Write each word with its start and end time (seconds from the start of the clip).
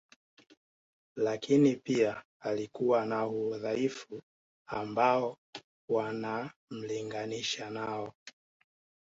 Lakini 1.15 1.75
pia 1.75 2.23
alikuwa 2.39 3.05
na 3.05 3.27
udhaifu 3.27 4.21
ambao 4.67 5.37
wanamlinganisha 5.89 7.69
nao 7.69 8.13